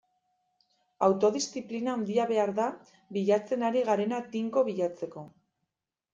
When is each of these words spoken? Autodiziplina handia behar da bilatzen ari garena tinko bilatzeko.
Autodiziplina 1.07 1.93
handia 1.97 2.25
behar 2.31 2.53
da 2.61 2.65
bilatzen 3.19 3.67
ari 3.69 3.85
garena 3.93 4.25
tinko 4.35 4.67
bilatzeko. 4.73 5.29